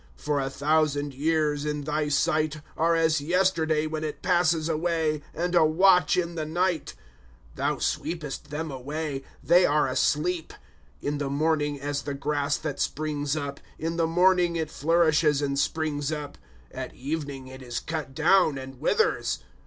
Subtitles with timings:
[0.13, 5.21] * For a thousand years, in thy sight, Are as yesterday when it passes away,
[5.31, 6.97] And a watch in the night, s
[7.53, 10.55] Thou sweepest them away, they are a sleep;
[11.03, 15.39] In the morning as the grass that springs up; c In the morning it flourishes
[15.39, 16.39] and springs up,
[16.71, 19.37] At evening, it is cut down and withers.